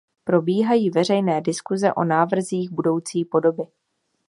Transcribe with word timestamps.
Probíhají 0.23 0.89
veřejné 0.89 1.41
diskuse 1.41 1.93
o 1.93 2.03
návrzích 2.03 2.71
budoucí 2.71 3.25
podoby. 3.25 3.63